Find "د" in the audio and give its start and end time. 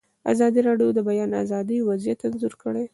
0.93-0.95, 0.97-0.99